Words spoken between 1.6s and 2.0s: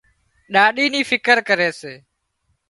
سي